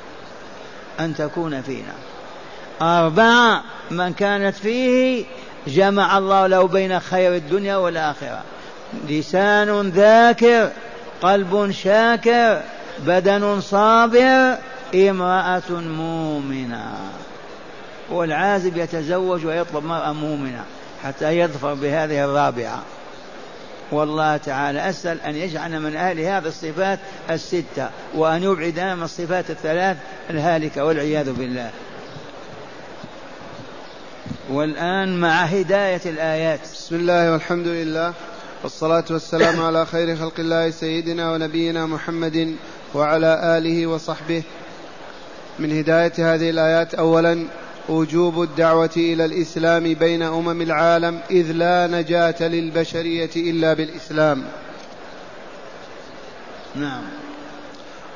أن 1.00 1.14
تكون 1.14 1.62
فينا. 1.62 1.94
أربعة 2.82 3.62
من 3.90 4.12
كانت 4.12 4.56
فيه 4.56 5.24
جمع 5.66 6.18
الله 6.18 6.46
له 6.46 6.66
بين 6.66 7.00
خير 7.00 7.34
الدنيا 7.34 7.76
والآخرة. 7.76 8.42
لسان 9.08 9.88
ذاكر 9.88 10.70
قلب 11.22 11.70
شاكر 11.70 12.60
بدن 12.98 13.60
صابر 13.60 14.56
امرأة 14.94 15.70
مؤمنة. 15.70 16.94
والعازب 18.10 18.76
يتزوج 18.76 19.46
ويطلب 19.46 19.84
مرأة 19.84 20.12
مؤمنة 20.12 20.64
حتى 21.04 21.38
يظفر 21.38 21.74
بهذه 21.74 22.24
الرابعة. 22.24 22.82
والله 23.92 24.36
تعالى 24.36 24.90
أسأل 24.90 25.20
أن 25.20 25.36
يجعلنا 25.36 25.78
من 25.78 25.96
أهل 25.96 26.20
هذه 26.20 26.46
الصفات 26.46 26.98
الستة 27.30 27.90
وأن 28.14 28.42
يبعدنا 28.42 28.94
من 28.94 29.02
الصفات 29.02 29.50
الثلاث 29.50 29.96
الهالكة 30.30 30.84
والعياذ 30.84 31.32
بالله. 31.32 31.70
والآن 34.50 35.20
مع 35.20 35.42
هداية 35.44 36.00
الآيات. 36.06 36.60
بسم 36.60 36.96
الله 36.96 37.32
والحمد 37.32 37.66
لله 37.66 38.12
والصلاة 38.62 39.04
والسلام 39.10 39.60
على 39.60 39.86
خير 39.86 40.16
خلق 40.16 40.34
الله 40.38 40.70
سيدنا 40.70 41.32
ونبينا 41.32 41.86
محمد 41.86 42.56
وعلى 42.94 43.58
آله 43.58 43.86
وصحبه. 43.86 44.42
من 45.58 45.78
هداية 45.78 46.12
هذه 46.18 46.50
الآيات 46.50 46.94
أولا 46.94 47.44
وجوب 47.88 48.42
الدعوة 48.42 48.90
إلى 48.96 49.24
الإسلام 49.24 49.94
بين 49.94 50.22
أمم 50.22 50.62
العالم 50.62 51.20
إذ 51.30 51.52
لا 51.52 51.86
نجاة 51.86 52.48
للبشرية 52.48 53.30
إلا 53.36 53.74
بالإسلام. 53.74 54.44
نعم. 56.76 57.02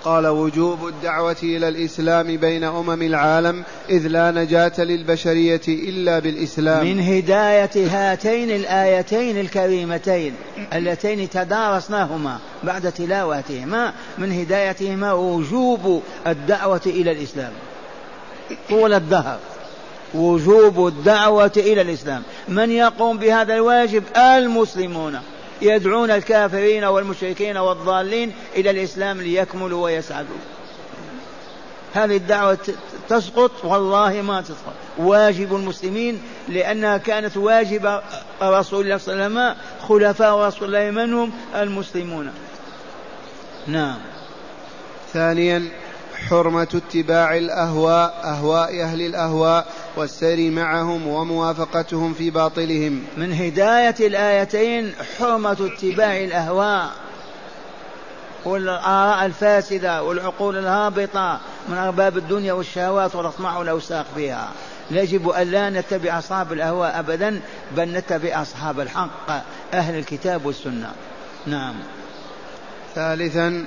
قال 0.04 0.26
وجوب 0.26 0.88
الدعوة 0.88 1.36
إلى 1.42 1.68
الإسلام 1.68 2.36
بين 2.36 2.64
أمم 2.64 3.02
العالم 3.02 3.62
إذ 3.90 4.06
لا 4.06 4.30
نجاة 4.30 4.72
للبشرية 4.78 5.60
إلا 5.68 6.18
بالإسلام. 6.18 6.86
من 6.86 7.00
هداية 7.00 7.70
هاتين 7.74 8.50
الآيتين 8.50 9.40
الكريمتين 9.40 10.34
اللتين 10.72 11.30
تدارسناهما 11.30 12.38
بعد 12.64 12.92
تلاوتهما 12.92 13.92
من 14.18 14.32
هدايتهما 14.32 15.12
وجوب 15.12 16.02
الدعوة 16.26 16.82
إلى 16.86 17.12
الإسلام. 17.12 17.52
طول 18.68 18.92
الدهر. 18.92 19.38
وجوب 20.14 20.86
الدعوة 20.86 21.52
إلى 21.56 21.80
الإسلام. 21.80 22.22
من 22.48 22.70
يقوم 22.70 23.18
بهذا 23.18 23.54
الواجب؟ 23.54 24.04
المسلمون. 24.16 25.20
يدعون 25.62 26.10
الكافرين 26.10 26.84
والمشركين 26.84 27.56
والضالين 27.56 28.32
إلى 28.56 28.70
الإسلام 28.70 29.20
ليكملوا 29.20 29.84
ويسعدوا. 29.84 30.36
هذه 31.94 32.16
الدعوة 32.16 32.58
تسقط؟ 33.08 33.64
والله 33.64 34.22
ما 34.22 34.40
تسقط. 34.40 34.74
واجب 34.98 35.54
المسلمين 35.56 36.22
لأنها 36.48 36.96
كانت 36.96 37.36
واجب 37.36 38.00
رسول 38.42 38.84
الله 38.84 38.96
صلى 38.96 39.14
الله 39.14 39.24
عليه 39.24 39.34
وسلم 39.34 39.56
خلفاء 39.88 40.38
رسول 40.38 40.74
الله 40.74 40.90
من 40.90 41.14
هم؟ 41.14 41.32
المسلمون. 41.54 42.32
نعم. 43.66 43.98
ثانيا 45.12 45.68
حرمة 46.28 46.68
اتباع 46.74 47.36
الأهواء 47.36 48.20
أهواء 48.24 48.82
أهل 48.82 49.00
الأهواء 49.00 49.66
والسير 49.96 50.50
معهم 50.50 51.06
وموافقتهم 51.06 52.14
في 52.14 52.30
باطلهم. 52.30 53.04
من 53.16 53.32
هداية 53.32 53.94
الآيتين 54.00 54.92
حرمة 55.18 55.70
اتباع 55.76 56.16
الأهواء. 56.16 56.90
والآراء 58.44 59.26
الفاسدة 59.26 60.02
والعقول 60.02 60.58
الهابطة 60.58 61.40
من 61.68 61.78
أرباب 61.78 62.16
الدنيا 62.16 62.52
والشهوات 62.52 63.14
والأطماع 63.14 63.58
والأوساق 63.58 64.06
فيها 64.14 64.48
يجب 64.90 65.28
أن 65.28 65.50
لا 65.50 65.70
نتبع 65.70 66.18
أصحاب 66.18 66.52
الأهواء 66.52 66.98
أبدا 66.98 67.40
بل 67.76 67.92
نتبع 67.92 68.42
أصحاب 68.42 68.80
الحق 68.80 69.30
أهل 69.74 69.98
الكتاب 69.98 70.46
والسنة. 70.46 70.92
نعم. 71.46 71.74
ثالثا 72.94 73.66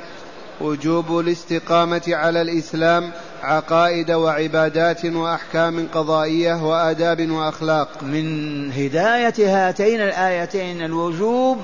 وجوب 0.61 1.19
الاستقامة 1.19 2.01
على 2.07 2.41
الإسلام 2.41 3.11
عقائد 3.43 4.11
وعبادات 4.11 5.05
وأحكام 5.05 5.87
قضائية 5.93 6.65
وآداب 6.65 7.29
وأخلاق. 7.31 8.03
من 8.03 8.71
هداية 8.71 9.33
هاتين 9.37 10.01
الآيتين 10.01 10.85
الوجوب 10.85 11.61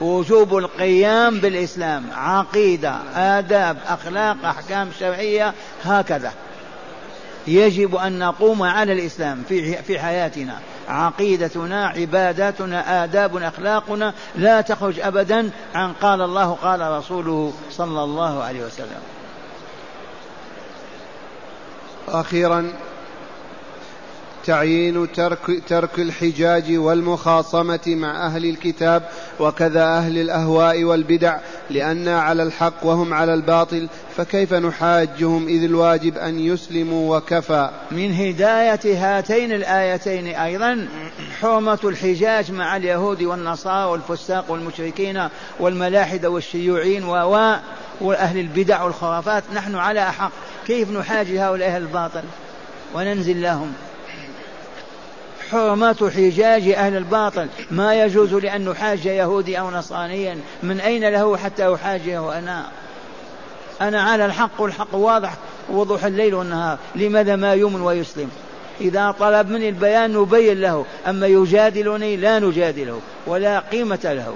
وجوب 0.00 0.56
القيام 0.56 1.40
بالإسلام. 1.40 2.04
عقيدة 2.12 2.96
آداب 3.14 3.76
أخلاق 3.88 4.36
أحكام 4.44 4.88
شرعية 5.00 5.54
هكذا. 5.84 6.32
يجب 7.46 7.96
أن 7.96 8.18
نقوم 8.18 8.62
على 8.62 8.92
الإسلام 8.92 9.42
في 9.48 9.82
في 9.82 9.98
حياتنا. 9.98 10.58
عقيدتنا 10.88 11.86
عباداتنا 11.86 13.04
آداب 13.04 13.36
أخلاقنا 13.36 14.14
لا 14.34 14.60
تخرج 14.60 15.00
أبدا 15.00 15.50
عن 15.74 15.92
قال 15.92 16.20
الله 16.20 16.52
قال 16.62 16.80
رسوله 16.80 17.52
صلى 17.70 18.04
الله 18.04 18.42
عليه 18.42 18.64
وسلم. 18.64 19.00
أخيرا 22.08 22.72
تعيين 24.46 25.12
ترك, 25.12 25.62
ترك 25.68 25.98
الحجاج 25.98 26.64
والمخاصمة 26.76 27.80
مع 27.86 28.26
أهل 28.26 28.44
الكتاب 28.44 29.08
وكذا 29.40 29.84
أهل 29.84 30.18
الأهواء 30.18 30.84
والبدع 30.84 31.38
لأن 31.70 32.08
على 32.08 32.42
الحق 32.42 32.74
وهم 32.86 33.14
على 33.14 33.34
الباطل 33.34 33.88
فكيف 34.16 34.54
نحاجهم 34.54 35.48
إذ 35.48 35.64
الواجب 35.64 36.18
أن 36.18 36.40
يسلموا 36.40 37.16
وكفى؟ 37.16 37.70
من 37.90 38.14
هداية 38.14 38.80
هاتين 38.84 39.52
الآيتين 39.52 40.26
أيضا 40.26 40.88
حرمة 41.40 41.78
الحجاج 41.84 42.52
مع 42.52 42.76
اليهود 42.76 43.22
والنصارى 43.22 43.90
والفساق 43.90 44.50
والمشركين 44.50 45.28
والملاحدة 45.60 46.30
والشيوعين 46.30 47.04
وأهل 48.00 48.38
البدع 48.38 48.82
والخرافات. 48.82 49.44
نحن 49.54 49.74
على 49.74 50.08
أحق 50.08 50.32
كيف 50.66 50.90
نحاجي 50.90 51.40
هؤلاء 51.40 51.76
الباطل؟ 51.76 52.22
وننزل 52.94 53.42
لهم. 53.42 53.72
حرمة 55.54 56.10
حجاج 56.16 56.68
أهل 56.68 56.96
الباطل. 56.96 57.48
ما 57.70 57.94
يجوز 57.94 58.34
لأن 58.34 58.68
نحاج 58.68 59.06
يهودي 59.06 59.58
أو 59.58 59.70
نصرانيا. 59.70 60.38
من 60.62 60.80
أين 60.80 61.08
له 61.08 61.36
حتى 61.36 61.74
أحاجه 61.74 62.38
أنا 62.38 62.66
أنا 63.80 64.02
على 64.02 64.26
الحق 64.26 64.60
والحق 64.60 64.94
واضح. 64.94 65.34
وضوح 65.70 66.04
الليل 66.04 66.34
والنهار. 66.34 66.78
لماذا 66.96 67.36
ما 67.36 67.54
يؤمن 67.54 67.80
ويسلم؟ 67.80 68.30
إذا 68.80 69.14
طلب 69.20 69.50
مني 69.50 69.68
البيان 69.68 70.12
نبين 70.12 70.60
له. 70.60 70.84
أما 71.08 71.26
يجادلني 71.26 72.16
لا 72.16 72.38
نجادله 72.38 73.00
ولا 73.26 73.58
قيمة 73.58 74.00
له. 74.04 74.34